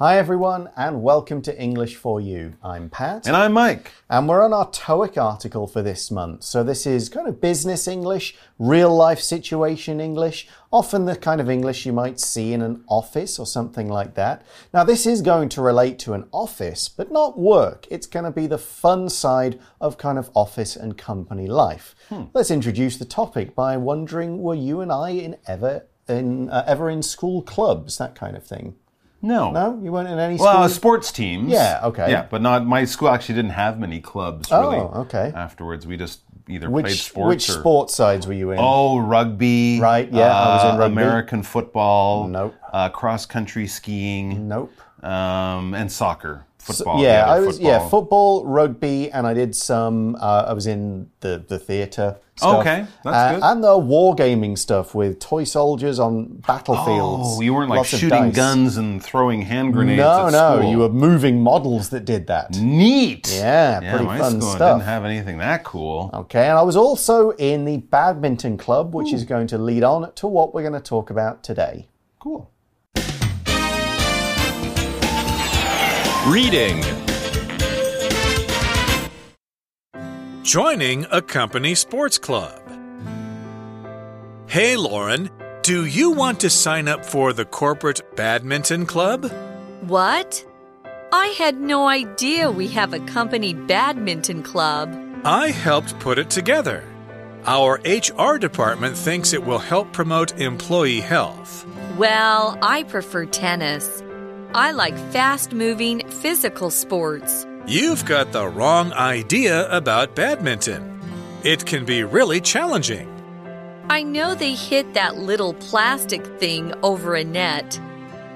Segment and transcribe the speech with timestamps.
[0.00, 2.54] Hi, everyone, and welcome to English for You.
[2.62, 3.26] I'm Pat.
[3.26, 3.90] And I'm Mike.
[4.08, 6.44] And we're on our TOEIC article for this month.
[6.44, 11.50] So, this is kind of business English, real life situation English, often the kind of
[11.50, 14.46] English you might see in an office or something like that.
[14.72, 17.84] Now, this is going to relate to an office, but not work.
[17.90, 21.96] It's going to be the fun side of kind of office and company life.
[22.08, 22.26] Hmm.
[22.32, 26.88] Let's introduce the topic by wondering were you and I in ever in uh, ever
[26.88, 28.76] in school clubs, that kind of thing?
[29.20, 29.50] No.
[29.50, 29.80] No?
[29.82, 30.68] You weren't in any Well, school?
[30.68, 31.50] sports teams.
[31.50, 32.10] Yeah, okay.
[32.10, 34.76] Yeah, but not my school actually didn't have many clubs really.
[34.76, 35.32] Oh, okay.
[35.34, 38.58] Afterwards, we just either played which sports which or sports sides were you in?
[38.60, 39.80] Oh, rugby.
[39.80, 40.92] Right, yeah, I was in uh, rugby.
[40.92, 42.28] American football.
[42.28, 42.54] Nope.
[42.72, 44.48] Uh, cross country skiing.
[44.48, 44.72] Nope.
[45.04, 46.44] Um, and soccer.
[46.58, 47.02] Football.
[47.02, 47.88] yeah, I was yeah football.
[48.42, 50.16] football, rugby, and I did some.
[50.20, 52.16] Uh, I was in the the theatre.
[52.36, 52.60] Stuff.
[52.60, 53.42] Okay, that's Uh, good.
[53.42, 57.36] And the wargaming stuff with toy soldiers on battlefields.
[57.36, 59.98] Oh, you weren't like shooting guns and throwing hand grenades.
[59.98, 60.70] No, no, school.
[60.70, 62.52] you were moving models that did that.
[62.56, 63.28] neat.
[63.34, 64.78] Yeah, yeah pretty my fun school stuff.
[64.78, 66.10] didn't have anything that cool.
[66.14, 70.12] Okay, and I was also in the badminton club, which is going to lead on
[70.14, 71.88] to what we're going to talk about today.
[72.20, 72.50] Cool.
[76.28, 76.82] Reading
[80.42, 82.60] Joining a company sports club.
[84.46, 85.30] Hey, Lauren,
[85.62, 89.32] do you want to sign up for the corporate badminton club?
[89.86, 90.44] What?
[91.12, 94.94] I had no idea we have a company badminton club.
[95.24, 96.84] I helped put it together.
[97.46, 101.64] Our HR department thinks it will help promote employee health.
[101.96, 104.02] Well, I prefer tennis.
[104.54, 107.46] I like fast moving physical sports.
[107.66, 111.00] You've got the wrong idea about badminton.
[111.44, 113.14] It can be really challenging.
[113.90, 117.78] I know they hit that little plastic thing over a net,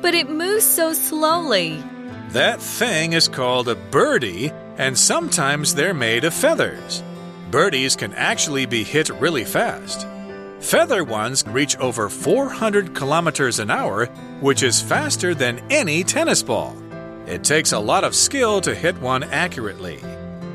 [0.02, 1.82] but it moves so slowly.
[2.28, 7.02] That thing is called a birdie, and sometimes they're made of feathers.
[7.50, 10.06] Birdies can actually be hit really fast.
[10.62, 14.06] Feather ones reach over 400 kilometers an hour,
[14.40, 16.76] which is faster than any tennis ball.
[17.26, 19.98] It takes a lot of skill to hit one accurately.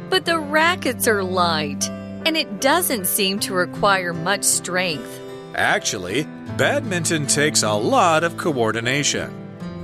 [0.09, 1.89] But the rackets are light,
[2.25, 5.19] and it doesn't seem to require much strength.
[5.55, 6.23] Actually,
[6.55, 9.29] badminton takes a lot of coordination.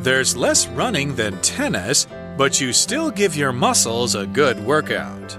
[0.03, 2.07] There's less running than tennis,
[2.38, 5.38] but you still give your muscles a good workout.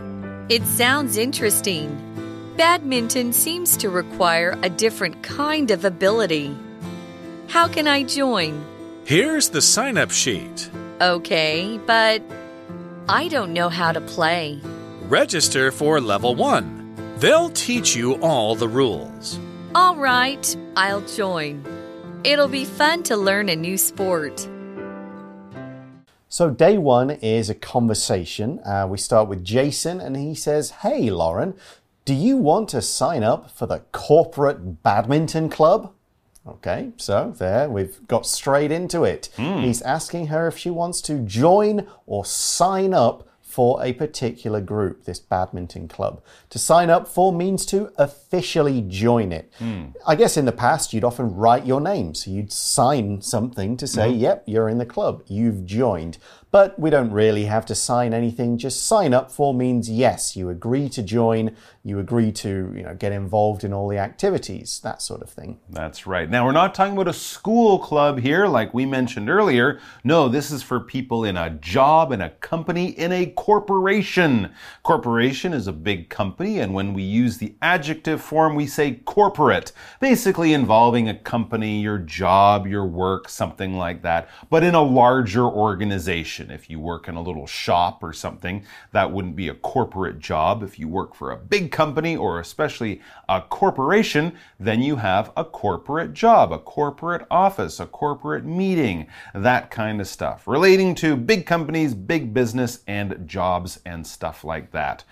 [0.50, 2.13] It sounds interesting.
[2.56, 6.56] Badminton seems to require a different kind of ability.
[7.48, 8.64] How can I join?
[9.04, 10.70] Here's the sign up sheet.
[11.00, 12.22] Okay, but
[13.08, 14.60] I don't know how to play.
[15.08, 17.16] Register for level 1.
[17.18, 19.38] They'll teach you all the rules.
[19.74, 21.64] All right, I'll join.
[22.22, 24.48] It'll be fun to learn a new sport.
[26.28, 28.58] So, day one is a conversation.
[28.64, 31.54] Uh, we start with Jason, and he says, Hey, Lauren,
[32.04, 35.92] do you want to sign up for the corporate badminton club?
[36.46, 39.30] Okay, so there we've got straight into it.
[39.36, 39.60] Hmm.
[39.60, 45.04] He's asking her if she wants to join or sign up for a particular group,
[45.04, 46.20] this badminton club.
[46.50, 49.50] To sign up for means to officially join it.
[49.58, 49.84] Hmm.
[50.04, 53.86] I guess in the past you'd often write your name, so you'd sign something to
[53.86, 54.20] say, mm-hmm.
[54.20, 56.18] yep, you're in the club, you've joined.
[56.54, 58.58] But we don't really have to sign anything.
[58.58, 62.94] Just sign up for means yes, you agree to join, you agree to, you know,
[62.94, 65.58] get involved in all the activities, that sort of thing.
[65.68, 66.30] That's right.
[66.30, 69.80] Now, we're not talking about a school club here, like we mentioned earlier.
[70.04, 74.52] No, this is for people in a job, in a company, in a corporation.
[74.84, 79.72] Corporation is a big company, and when we use the adjective form, we say corporate,
[79.98, 85.42] basically involving a company, your job, your work, something like that, but in a larger
[85.42, 86.43] organization.
[86.50, 90.62] If you work in a little shop or something, that wouldn't be a corporate job.
[90.62, 95.44] If you work for a big company or especially a corporation, then you have a
[95.44, 101.46] corporate job, a corporate office, a corporate meeting, that kind of stuff relating to big
[101.46, 105.04] companies, big business, and jobs and stuff like that.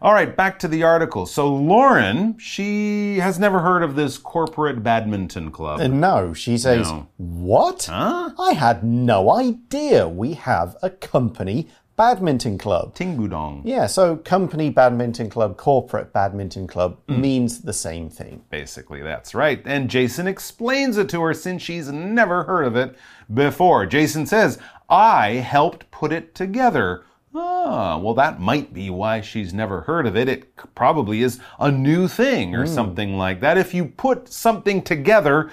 [0.00, 1.26] All right, back to the article.
[1.26, 5.80] So, Lauren, she has never heard of this corporate badminton club.
[5.80, 7.08] And no, she says, No.
[7.16, 7.86] What?
[7.86, 8.30] Huh?
[8.38, 11.68] I had no idea we have a company
[11.98, 12.94] badminton club.
[12.94, 13.62] Ting Budong.
[13.64, 17.18] Yeah, so company badminton club, corporate badminton club mm.
[17.18, 18.44] means the same thing.
[18.50, 19.60] Basically, that's right.
[19.64, 22.96] And Jason explains it to her since she's never heard of it
[23.34, 23.84] before.
[23.84, 24.58] Jason says,
[24.88, 27.04] I helped put it together.
[27.34, 30.28] Ah, well, that might be why she's never heard of it.
[30.28, 33.58] It probably is a new thing or something like that.
[33.58, 35.50] If you put something together,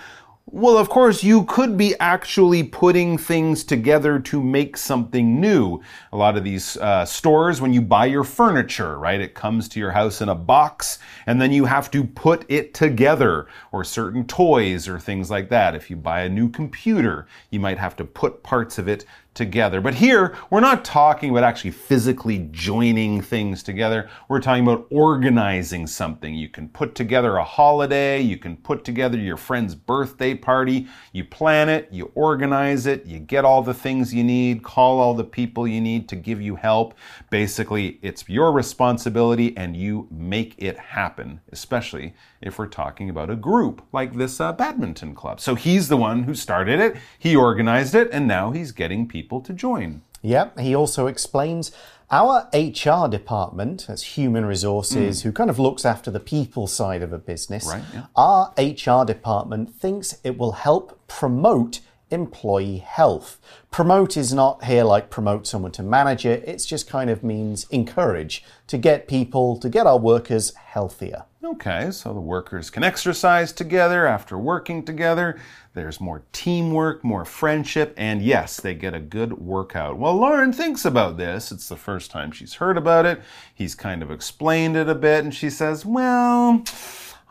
[0.48, 5.82] Well, of course, you could be actually putting things together to make something new.
[6.14, 9.80] A lot of these uh, stores, when you buy your furniture, right, it comes to
[9.80, 14.24] your house in a box and then you have to put it together, or certain
[14.28, 15.74] toys or things like that.
[15.74, 19.04] If you buy a new computer, you might have to put parts of it
[19.36, 19.82] together.
[19.82, 24.10] But here, we're not talking about actually physically joining things together.
[24.30, 26.34] We're talking about organizing something.
[26.34, 31.26] You can put together a holiday, you can put together your friend's birthday party, you
[31.26, 35.24] plan it, you organize it, you get all the things you need, call all the
[35.24, 36.96] people you need to give you help.
[37.30, 43.36] Basically, it's your responsibility and you make it happen, especially if we're talking about a
[43.36, 45.42] group like this uh, badminton club.
[45.42, 49.25] So he's the one who started it, he organized it, and now he's getting people
[49.42, 50.02] to join.
[50.22, 51.72] Yep, he also explains
[52.12, 55.28] our HR department, as human resources, hmm.
[55.28, 58.06] who kind of looks after the people side of a business, Right, yeah.
[58.16, 61.82] our HR department thinks it will help promote
[62.16, 63.40] employee health.
[63.70, 68.44] Promote is not here like promote someone to manager, it's just kind of means encourage
[68.68, 71.26] to get people, to get our workers healthier.
[71.44, 75.40] Okay, so the workers can exercise together after working together.
[75.76, 80.00] There's more teamwork, more friendship, and yes, they get a good workout.
[80.00, 81.52] Well, Lauren thinks about this.
[81.52, 83.22] It's the first time she's heard about it.
[83.54, 86.64] He's kind of explained it a bit, and she says, Well,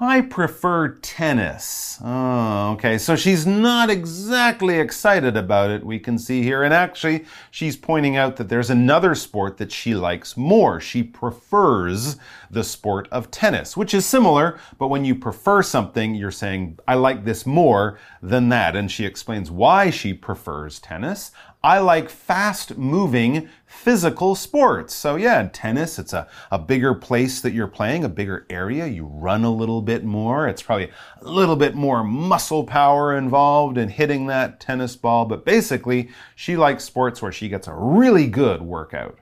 [0.00, 2.00] I prefer tennis.
[2.02, 2.99] Oh, okay.
[2.99, 6.64] So she's not exactly excited about it, we can see here.
[6.64, 10.81] And actually, she's pointing out that there's another sport that she likes more.
[10.81, 12.17] She prefers
[12.50, 16.94] the sport of tennis, which is similar, but when you prefer something, you're saying, I
[16.94, 18.75] like this more than that.
[18.75, 21.31] And she explains why she prefers tennis.
[21.64, 24.94] I like fast moving physical sports.
[24.94, 28.87] So yeah, tennis, it's a, a bigger place that you're playing, a bigger area.
[28.87, 30.46] You run a little bit more.
[30.46, 30.90] It's probably
[31.22, 35.25] a little bit more muscle power involved in hitting that tennis ball.
[35.25, 39.19] But basically, she likes sports where she gets a really good workout.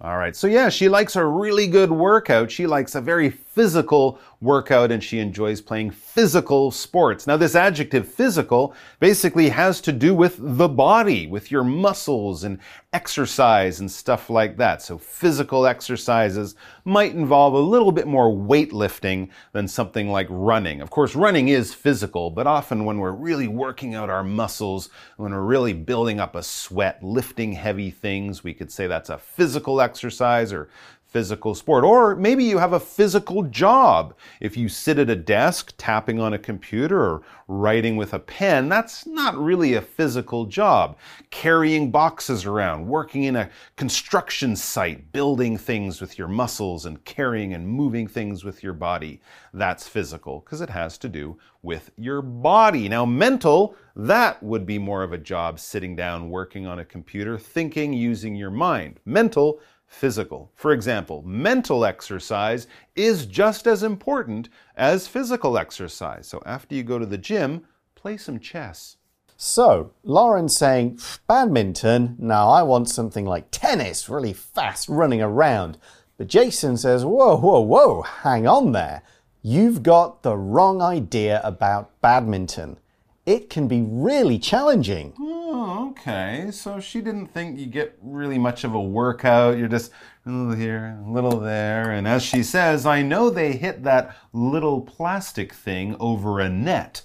[0.00, 2.52] All right, so yeah, she likes a really good workout.
[2.52, 7.26] She likes a very physical workout and she enjoys playing physical sports.
[7.26, 12.58] Now, this adjective physical basically has to do with the body, with your muscles and
[12.92, 14.82] exercise and stuff like that.
[14.82, 16.54] So, physical exercises
[16.84, 20.80] might involve a little bit more weightlifting than something like running.
[20.80, 25.32] Of course, running is physical, but often when we're really working out our muscles, when
[25.32, 29.80] we're really building up a sweat, lifting heavy things, we could say that's a physical
[29.80, 30.68] exercise or
[31.14, 31.84] physical sport.
[31.84, 34.16] Or maybe you have a physical job.
[34.40, 38.68] If you sit at a desk tapping on a computer or writing with a pen,
[38.68, 40.98] that's not really a physical job.
[41.30, 47.54] Carrying boxes around, working in a construction site, building things with your muscles and carrying
[47.54, 49.20] and moving things with your body,
[49.52, 52.88] that's physical because it has to do with your body.
[52.88, 57.38] Now, mental, that would be more of a job sitting down, working on a computer,
[57.38, 58.98] thinking, using your mind.
[59.04, 60.52] Mental, physical.
[60.54, 62.66] For example, mental exercise
[62.96, 66.26] is just as important as physical exercise.
[66.26, 67.64] So after you go to the gym,
[67.94, 68.96] play some chess.
[69.36, 75.76] So, Lauren's saying, badminton, now I want something like tennis, really fast running around.
[76.16, 79.02] But Jason says, whoa, whoa, whoa, hang on there.
[79.42, 82.78] You've got the wrong idea about badminton.
[83.26, 85.14] It can be really challenging.
[85.18, 86.50] Oh, okay.
[86.50, 89.56] So she didn't think you get really much of a workout.
[89.56, 89.92] You're just
[90.26, 91.90] a little here, a little there.
[91.90, 97.02] And as she says, I know they hit that little plastic thing over a net.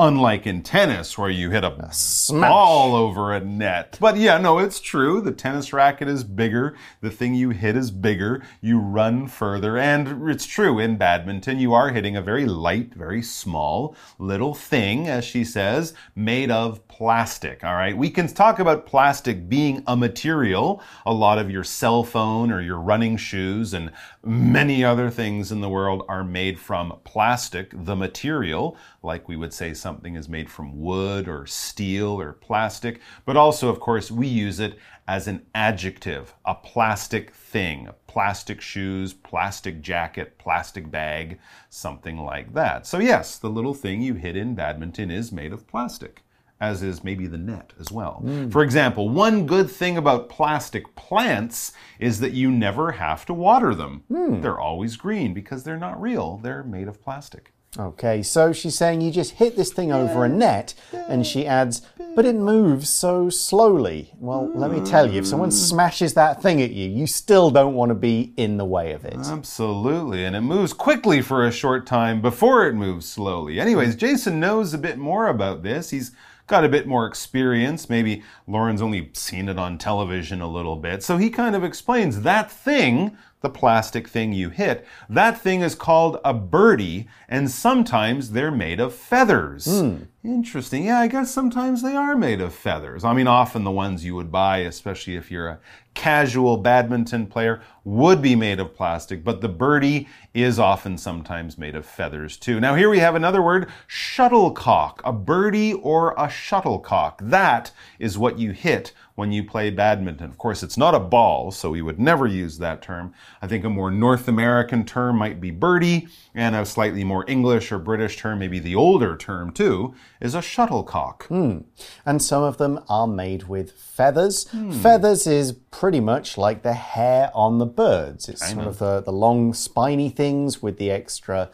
[0.00, 2.48] Unlike in tennis, where you hit a, smash.
[2.48, 3.96] ball over a net.
[3.98, 5.20] But yeah, no, it's true.
[5.20, 6.76] The tennis racket is bigger.
[7.00, 8.40] The thing you hit is bigger.
[8.60, 9.76] You run further.
[9.76, 15.08] And it's true, in badminton, you are hitting a very light, very small little thing,
[15.08, 17.64] as she says, made of plastic.
[17.64, 17.96] All right.
[17.96, 20.80] We can talk about plastic being a material.
[21.06, 23.90] A lot of your cell phone or your running shoes and
[24.22, 29.52] many other things in the world are made from plastic, the material, like we would
[29.52, 33.00] say something is made from wood or steel or plastic.
[33.24, 39.14] But also, of course, we use it as an adjective, a plastic thing, plastic shoes,
[39.14, 41.38] plastic jacket, plastic bag,
[41.70, 42.86] something like that.
[42.86, 46.22] So, yes, the little thing you hit in badminton is made of plastic
[46.60, 48.22] as is maybe the net as well.
[48.24, 48.50] Mm.
[48.50, 53.74] For example, one good thing about plastic plants is that you never have to water
[53.74, 54.02] them.
[54.08, 54.40] Hmm.
[54.40, 57.52] They're always green because they're not real, they're made of plastic.
[57.78, 61.82] Okay, so she's saying you just hit this thing over a net, and she adds,
[62.16, 64.12] but it moves so slowly.
[64.18, 67.74] Well, let me tell you, if someone smashes that thing at you, you still don't
[67.74, 69.18] want to be in the way of it.
[69.18, 70.24] Absolutely.
[70.24, 73.60] And it moves quickly for a short time before it moves slowly.
[73.60, 75.90] Anyways, Jason knows a bit more about this.
[75.90, 76.12] He's
[76.48, 77.90] got a bit more experience.
[77.90, 81.02] Maybe Lauren's only seen it on television a little bit.
[81.02, 85.74] So he kind of explains that thing, the plastic thing you hit, that thing is
[85.74, 89.66] called a birdie, and sometimes they're made of feathers.
[89.66, 89.96] Hmm.
[90.24, 90.84] Interesting.
[90.84, 93.04] Yeah, I guess sometimes they are made of feathers.
[93.04, 95.60] I mean, often the ones you would buy, especially if you're a
[95.94, 101.74] casual badminton player, would be made of plastic, but the birdie is often sometimes made
[101.74, 102.60] of feathers too.
[102.60, 105.00] Now, here we have another word shuttlecock.
[105.04, 107.20] A birdie or a shuttlecock.
[107.22, 110.30] That is what you hit when you play badminton.
[110.30, 113.12] Of course, it's not a ball, so we would never use that term.
[113.42, 116.06] I think a more North American term might be birdie,
[116.36, 120.40] and a slightly more English or British term, maybe the older term too, is a
[120.40, 121.26] shuttlecock.
[121.26, 121.62] Hmm.
[122.06, 124.48] And some of them are made with feathers.
[124.50, 124.70] Hmm.
[124.70, 128.28] Feathers is pretty much like the hair on the birds.
[128.28, 131.50] It's sort of the, the long spiny things with the extra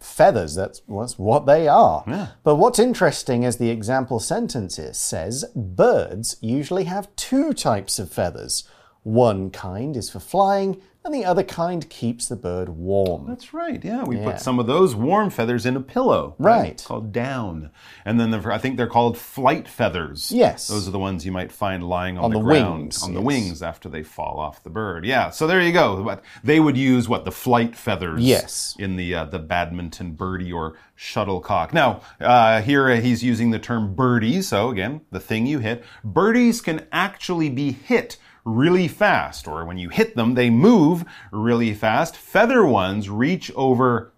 [0.00, 0.54] feathers.
[0.54, 2.04] That's, that's what they are.
[2.44, 8.10] But what's interesting is the example sentence is, says birds usually have two types of
[8.12, 8.68] feathers.
[9.08, 13.24] One kind is for flying, and the other kind keeps the bird warm.
[13.26, 13.82] That's right.
[13.82, 14.24] Yeah, we Yeah.
[14.32, 16.34] put some of those warm feathers in a pillow.
[16.38, 16.72] Right.
[16.72, 17.70] It's called down.
[18.04, 20.30] And then the, I think they're called flight feathers.
[20.30, 20.68] Yes.
[20.68, 23.14] Those are the ones you might find lying on, On the, the ground, wings, on
[23.14, 23.26] the yes.
[23.26, 25.06] wings after they fall off the bird.
[25.06, 25.30] Yeah.
[25.30, 26.02] So there you go.
[26.04, 28.20] But they would use what the flight feathers.
[28.22, 28.76] Yes.
[28.78, 31.72] In the uh, the badminton birdie or shuttlecock.
[31.72, 34.42] Now uh, here uh, he's using the term birdie.
[34.42, 35.82] So again, the thing you hit.
[36.04, 38.18] Birdies can actually be hit
[38.48, 42.16] really fast, or when you hit them, they move really fast.
[42.16, 44.12] Feather ones reach over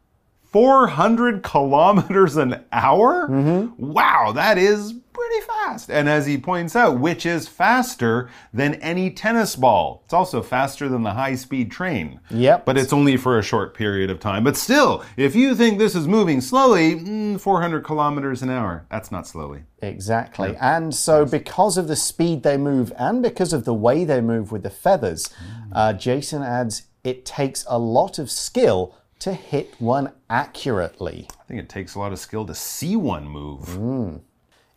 [0.45, 3.29] 400 kilometers an hour?
[3.29, 3.93] Mm-hmm.
[3.93, 5.91] Wow, that is pretty fast.
[5.91, 10.03] And as he points out, which is faster than any tennis ball.
[10.05, 12.21] It's also faster than the high speed train.
[12.31, 12.65] Yep.
[12.65, 14.45] But it's only for a short period of time.
[14.45, 19.11] But still, if you think this is moving slowly, mm, 400 kilometers an hour, that's
[19.13, 19.65] not slowly.
[19.83, 20.57] Exactly.
[20.61, 24.53] And so, because of the speed they move and because of the way they move
[24.53, 25.31] with the feathers,
[25.73, 31.29] uh, Jason adds it takes a lot of skill to hit one accurately.
[31.41, 33.77] I think it takes a lot of skill to see one move.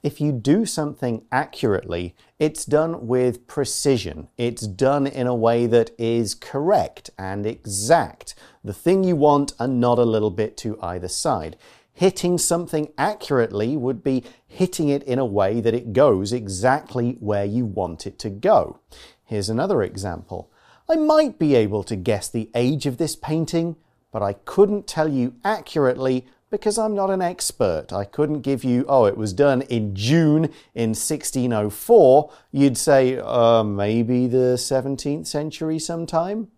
[0.04, 4.28] If you do something accurately, it's done with precision.
[4.38, 8.36] It's done in a way that is correct and exact.
[8.66, 11.56] The thing you want and not a little bit to either side.
[11.94, 17.46] Hitting something accurately would be hitting it in a way that it goes exactly where
[17.46, 18.80] you want it to go.
[19.24, 20.52] Here's another example.
[20.90, 23.78] I might be able to guess the age of this painting,
[24.12, 27.92] but I couldn't tell you accurately because I'm not an expert.
[27.92, 30.44] I couldn't give you, oh, it was done in June
[30.76, 32.32] in 1604.
[32.52, 36.50] You'd say, uh, maybe the 17th century sometime.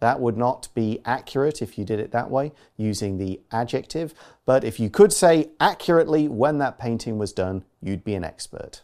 [0.00, 4.12] That would not be accurate if you did it that way, using the adjective.
[4.44, 8.82] But if you could say accurately when that painting was done, you'd be an expert.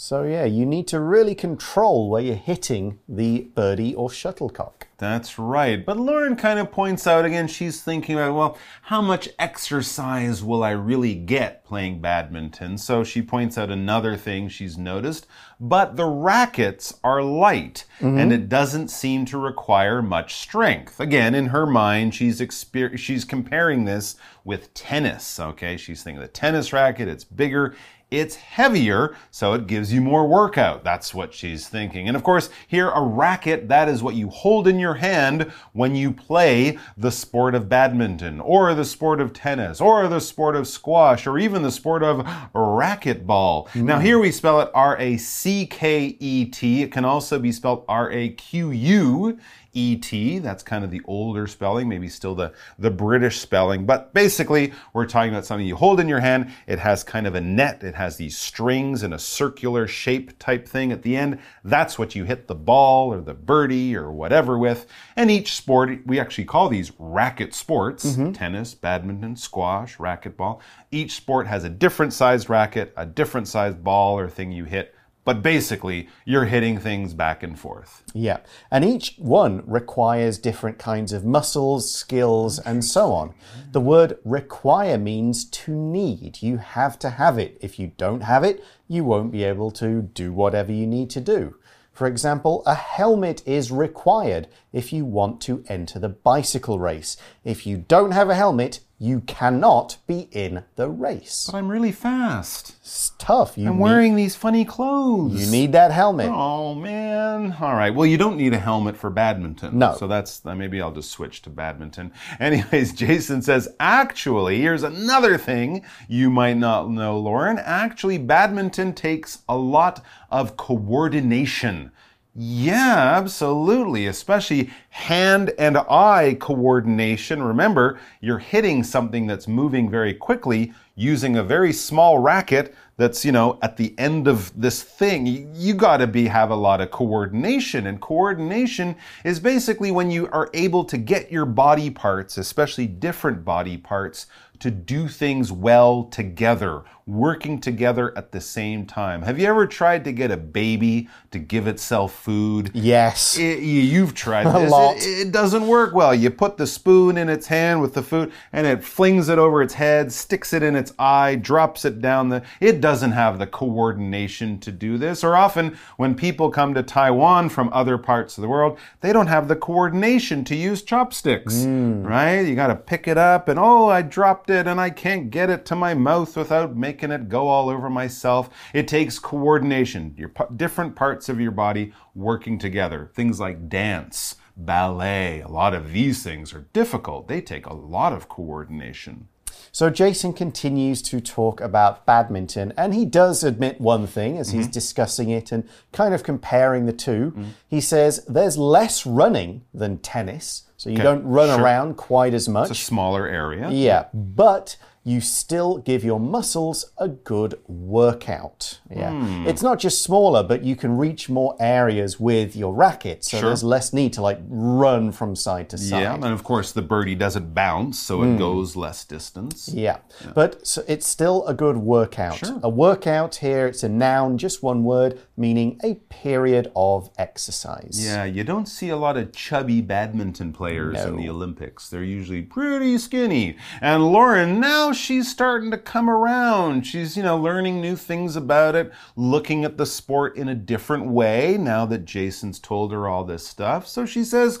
[0.00, 4.86] So, yeah, you need to really control where you're hitting the birdie or shuttlecock.
[4.96, 5.84] That's right.
[5.84, 10.62] But Lauren kind of points out again, she's thinking about, well, how much exercise will
[10.62, 12.78] I really get playing badminton?
[12.78, 15.26] So she points out another thing she's noticed.
[15.58, 18.18] But the rackets are light mm-hmm.
[18.18, 21.00] and it doesn't seem to require much strength.
[21.00, 24.14] Again, in her mind, she's exper- she's comparing this
[24.44, 25.40] with tennis.
[25.40, 25.76] Okay.
[25.76, 27.74] She's thinking the tennis racket, it's bigger.
[28.10, 30.82] It's heavier, so it gives you more workout.
[30.82, 32.08] That's what she's thinking.
[32.08, 35.94] And of course, here, a racket, that is what you hold in your hand when
[35.94, 40.66] you play the sport of badminton, or the sport of tennis, or the sport of
[40.66, 42.24] squash, or even the sport of
[42.54, 43.68] racquetball.
[43.68, 43.82] Mm.
[43.82, 46.82] Now, here we spell it R A C K E T.
[46.82, 49.38] It can also be spelled R A Q U.
[49.72, 53.86] E-T, that's kind of the older spelling, maybe still the, the British spelling.
[53.86, 56.50] But basically, we're talking about something you hold in your hand.
[56.66, 57.84] It has kind of a net.
[57.84, 61.38] It has these strings and a circular shape type thing at the end.
[61.64, 64.86] That's what you hit the ball or the birdie or whatever with.
[65.16, 68.06] And each sport, we actually call these racket sports.
[68.06, 68.32] Mm-hmm.
[68.32, 70.60] Tennis, badminton, squash, racquetball.
[70.90, 74.94] Each sport has a different sized racket, a different sized ball or thing you hit.
[75.28, 78.02] But basically, you're hitting things back and forth.
[78.14, 78.38] Yeah,
[78.70, 83.34] and each one requires different kinds of muscles, skills, and so on.
[83.72, 86.40] The word require means to need.
[86.40, 87.58] You have to have it.
[87.60, 91.20] If you don't have it, you won't be able to do whatever you need to
[91.20, 91.56] do.
[91.92, 97.18] For example, a helmet is required if you want to enter the bicycle race.
[97.44, 101.48] If you don't have a helmet, you cannot be in the race.
[101.50, 102.74] But I'm really fast.
[102.80, 103.56] It's tough.
[103.56, 105.44] You I'm need, wearing these funny clothes.
[105.44, 106.28] you need that helmet.
[106.32, 107.56] Oh man!
[107.60, 107.94] All right.
[107.94, 109.78] Well, you don't need a helmet for badminton.
[109.78, 109.94] No.
[109.96, 112.12] So that's uh, maybe I'll just switch to badminton.
[112.40, 117.58] Anyways, Jason says actually, here's another thing you might not know, Lauren.
[117.58, 121.92] Actually, badminton takes a lot of coordination.
[122.40, 124.06] Yeah, absolutely.
[124.06, 127.42] Especially hand and eye coordination.
[127.42, 133.30] Remember, you're hitting something that's moving very quickly using a very small racket that's, you
[133.30, 135.24] know, at the end of this thing.
[135.24, 137.86] You, you gotta be, have a lot of coordination.
[137.86, 143.44] And coordination is basically when you are able to get your body parts, especially different
[143.44, 144.26] body parts,
[144.58, 149.22] to do things well together, working together at the same time.
[149.22, 152.72] Have you ever tried to get a baby to give itself food?
[152.74, 153.38] Yes.
[153.38, 154.70] It- you- you've tried A this.
[154.72, 154.96] lot.
[154.96, 156.12] It, it doesn't work well.
[156.12, 159.62] You put the spoon in its hand with the food and it flings it over
[159.62, 162.42] its head, sticks it in its eye, drops it down the.
[162.60, 165.24] It doesn't have the coordination to do this.
[165.24, 169.26] Or often when people come to Taiwan from other parts of the world, they don't
[169.26, 172.02] have the coordination to use chopsticks, hmm.
[172.02, 172.40] right?
[172.40, 175.50] You got to pick it up and oh, I dropped it and I can't get
[175.50, 178.50] it to my mouth without making it go all over myself.
[178.72, 180.14] It takes coordination.
[180.16, 183.10] Your different parts of your body working together.
[183.14, 187.28] Things like dance, ballet, a lot of these things are difficult.
[187.28, 189.28] They take a lot of coordination.
[189.72, 194.64] So Jason continues to talk about badminton, and he does admit one thing as he's
[194.64, 194.72] mm-hmm.
[194.72, 197.44] discussing it and kind of comparing the 2 mm-hmm.
[197.66, 201.60] He says there's less running than tennis, so you don't run sure.
[201.60, 202.70] around quite as much.
[202.70, 203.70] It's a smaller area.
[203.70, 204.76] Yeah, but
[205.08, 208.80] you still give your muscles a good workout.
[208.90, 209.10] Yeah.
[209.10, 209.46] Hmm.
[209.46, 213.24] It's not just smaller, but you can reach more areas with your racket.
[213.24, 213.48] So Sure.
[213.48, 216.02] there's less need to like run from side to side.
[216.02, 219.68] Yeah, and of course the birdie doesn't bounce, so it goes less distance.
[219.72, 219.98] Yeah,
[220.34, 222.36] but so it's still a good workout.
[222.36, 222.60] Sure.
[222.62, 227.96] A workout here, it's a noun, just one word, meaning a period of exercise.
[228.04, 231.88] Yeah, you don't see a lot of chubby badminton players in the Olympics.
[231.88, 233.56] They're usually pretty skinny.
[233.80, 236.86] And Lauren, now she's starting to come around.
[236.86, 241.06] She's, you know, learning new things about it, looking at the sport in a different
[241.06, 243.86] way now that Jason's told her all this stuff.
[243.86, 244.58] So she says,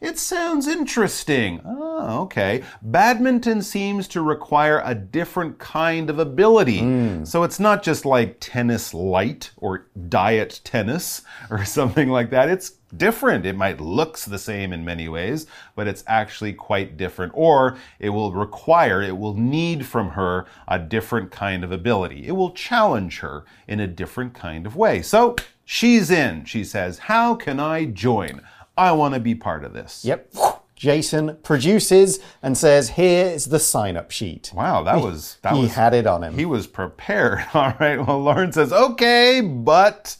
[0.00, 1.60] it sounds interesting.
[1.64, 2.64] Oh, okay.
[2.80, 6.80] Badminton seems to require a different kind of ability.
[6.80, 7.24] Hmm.
[7.24, 12.48] So it's not just like tennis light or diet tennis or something like that.
[12.48, 13.44] It's different.
[13.44, 17.32] It might looks the same in many ways, but it's actually quite different.
[17.34, 22.26] Or it will require, it will need from her a different kind of ability.
[22.26, 25.02] It will challenge her in a different kind of way.
[25.02, 26.46] So she's in.
[26.46, 28.40] She says, How can I join?
[28.80, 30.04] I want to be part of this.
[30.04, 30.32] Yep.
[30.74, 34.50] Jason produces and says, Here is the sign up sheet.
[34.54, 36.38] Wow, that was that he was had it on him.
[36.38, 37.44] he was prepared.
[37.54, 37.98] All right.
[37.98, 40.16] Well, Lauren says, "Okay, but,"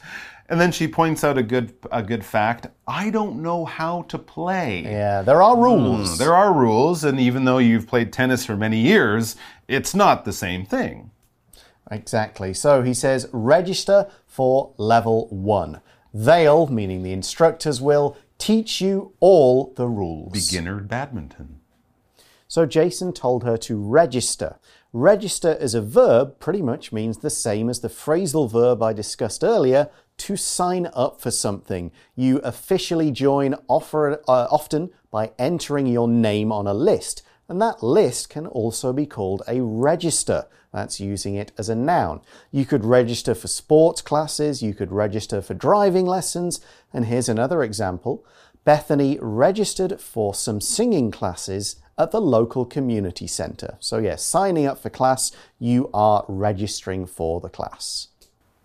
[0.51, 2.67] and then she points out a good a good fact.
[2.87, 4.83] I don't know how to play.
[4.83, 6.19] yeah, there are hmm, rules.
[6.19, 10.33] There are rules, and even though you've played tennis for many years, it's not the
[10.35, 11.11] same thing.
[11.91, 12.53] Exactly.
[12.53, 15.81] So he says, register for level one.
[16.13, 20.33] They'll, meaning the instructors will, teach you all the rules.
[20.33, 21.61] Beginner badminton.
[22.49, 24.59] So Jason told her to register.
[24.93, 29.45] Register as a verb pretty much means the same as the phrasal verb I discussed
[29.45, 31.93] earlier to sign up for something.
[32.17, 37.23] You officially join offer, uh, often by entering your name on a list.
[37.51, 40.47] And that list can also be called a register.
[40.73, 42.21] That's using it as a noun.
[42.53, 46.61] You could register for sports classes, you could register for driving lessons,
[46.93, 48.25] and here's another example.
[48.65, 53.77] Bethany registered for some singing classes at the local community centre.
[53.81, 58.07] So, yes, signing up for class, you are registering for the class.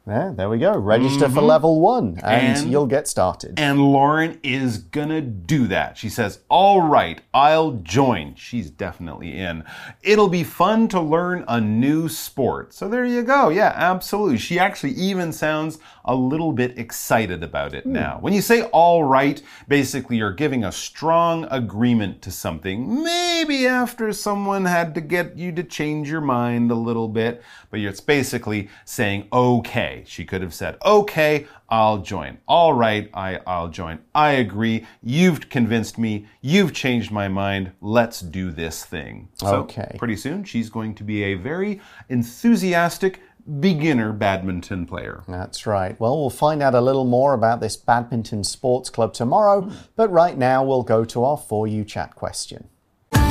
[0.07, 0.77] Yeah, there we go.
[0.77, 1.45] Register for mm-hmm.
[1.47, 3.59] level one, and, And- you'll get started.
[3.59, 5.97] And Lauren is gonna do that.
[5.97, 8.35] She says, All right, I'll join.
[8.35, 9.63] She's definitely in.
[10.03, 12.73] It'll be fun to learn a new sport.
[12.73, 13.49] So there you go.
[13.49, 14.37] Yeah, absolutely.
[14.37, 17.93] She actually even sounds a little bit excited about it hmm.
[17.93, 18.17] now.
[18.21, 23.03] When you say all right, basically you're giving a strong agreement to something.
[23.03, 27.79] Maybe after someone had to get you to change your mind a little bit, but
[27.79, 30.03] it's basically saying okay.
[30.07, 32.37] She could have said, okay, I'll join.
[32.47, 33.99] All right, I, I'll join.
[34.13, 34.85] I agree.
[35.01, 36.27] You've convinced me.
[36.41, 37.71] You've changed my mind.
[37.81, 39.29] Let's do this thing.
[39.33, 39.95] So Okay.
[39.97, 43.21] pretty soon she's going to be a very enthusiastic
[43.59, 45.23] beginner badminton player.
[45.27, 45.99] That's right.
[45.99, 50.37] Well, we'll find out a little more about this badminton sports club tomorrow, but right
[50.37, 52.69] now we'll go to our For You chat question.
[53.11, 53.21] For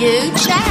[0.00, 0.66] you chat.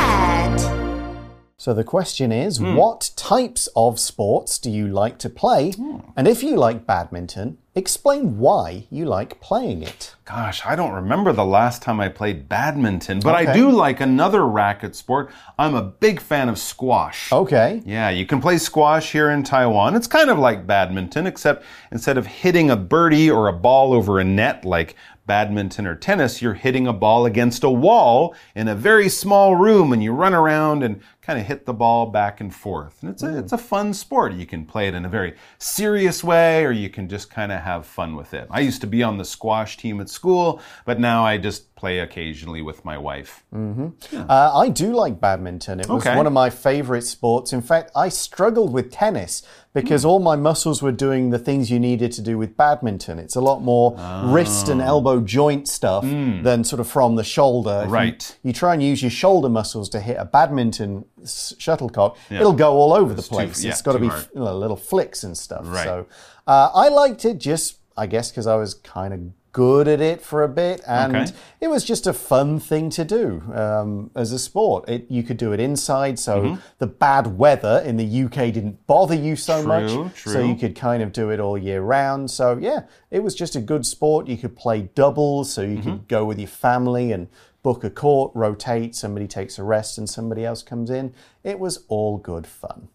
[1.58, 2.75] So the question is hmm.
[2.75, 5.71] what types of sports do you like to play?
[5.71, 5.97] Hmm.
[6.15, 10.15] And if you like badminton, explain why you like playing it.
[10.23, 14.47] Gosh, I don't remember the last time I played badminton, but I do like another
[14.47, 15.29] racket sport.
[15.59, 17.31] I'm a big fan of squash.
[17.31, 17.83] Okay.
[17.85, 19.95] Yeah, you can play squash here in Taiwan.
[19.95, 24.19] It's kind of like badminton, except instead of hitting a birdie or a ball over
[24.19, 28.75] a net like badminton or tennis, you're hitting a ball against a wall in a
[28.75, 32.53] very small room and you run around and kind of hit the ball back and
[32.53, 33.01] forth.
[33.01, 33.39] And it's a, mm.
[33.39, 34.33] it's a fun sport.
[34.33, 37.61] You can play it in a very serious way or you can just kind of
[37.61, 38.47] have fun with it.
[38.51, 41.99] I used to be on the squash team at school, but now I just play
[41.99, 43.43] occasionally with my wife.
[43.53, 45.79] Uh, I do like badminton.
[45.81, 46.15] It was Okay.
[46.15, 47.51] one of my favorite sports.
[47.51, 50.09] In fact, I struggled with tennis because Hmm.
[50.09, 53.19] all my muscles were doing the things you needed to do with badminton.
[53.19, 57.79] It's a lot more wrist and elbow joint stuff than sort of from the shoulder.
[57.79, 57.93] If you- Hmm.
[57.93, 58.38] Right.
[58.43, 62.73] You, try and use your shoulder muscles to hit a badminton s- shuttlecock, it'll go
[62.73, 63.63] all over the too- place.
[63.63, 65.63] yeah, it's got to be you know, little flicks and stuff.
[65.65, 65.83] Right.
[65.83, 66.05] So
[66.47, 69.19] uh, I liked it just, I guess, because I was kind of
[69.55, 71.31] good at it for a bit, and Okay.
[71.61, 74.89] it was just a fun thing to do um, as a sport.
[74.89, 76.55] It, you could do it inside, so Mm-hmm.
[76.79, 80.23] the bad weather in the UK didn't bother you so True, much.
[80.25, 82.29] So you could kind of do it all year round.
[82.31, 84.27] So yeah, it was just a good sport.
[84.27, 85.89] You could play doubles, so you Mm-hmm.
[85.89, 87.27] could go with your family and
[87.63, 88.93] book a court, rotate.
[88.93, 91.13] Somebody takes a rest, and somebody else comes in.
[91.45, 92.89] It was all good fun.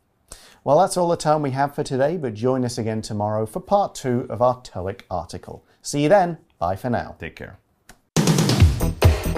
[0.62, 3.60] Well, that's all the time we have for today, but join us again tomorrow for
[3.60, 5.64] part two of our TOEIC article.
[5.80, 6.36] See you then.
[6.60, 7.16] Bye for now.
[7.18, 7.58] Take care.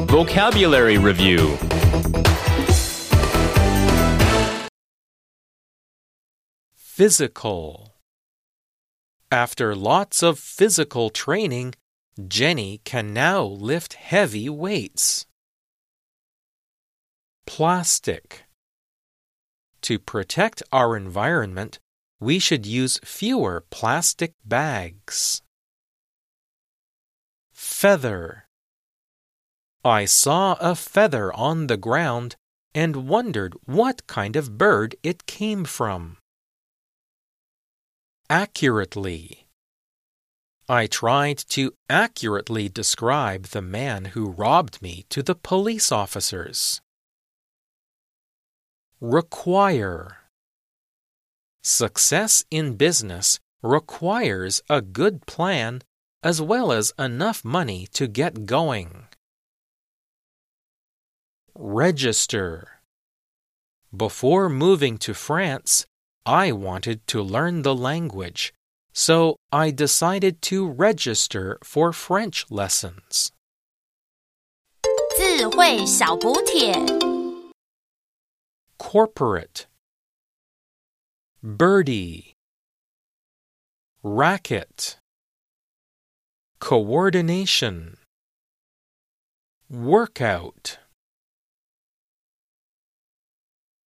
[0.07, 1.57] Vocabulary Review
[6.75, 7.95] Physical.
[9.31, 11.75] After lots of physical training,
[12.29, 15.25] Jenny can now lift heavy weights.
[17.47, 18.45] Plastic.
[19.83, 21.79] To protect our environment,
[22.21, 25.41] we should use fewer plastic bags.
[27.83, 28.47] Feather.
[29.85, 32.37] I saw a feather on the ground
[32.73, 36.19] and wondered what kind of bird it came from.
[38.31, 39.49] Accurately.
[40.69, 46.81] I tried to accurately describe the man who robbed me to the police officers.
[49.01, 50.19] Require.
[51.65, 55.83] Success in business requires a good plan
[56.24, 59.08] as well as enough money to get going.
[61.56, 62.82] Register.
[63.96, 65.86] Before moving to France,
[66.26, 68.54] I wanted to learn the language,
[68.94, 73.32] so I decided to register for French lessons.
[75.18, 76.74] 智慧小补帖。
[78.78, 79.66] Corporate.
[81.42, 82.34] Birdie.
[84.04, 84.98] Racket.
[86.63, 87.97] Coordination.
[89.69, 90.79] Workout.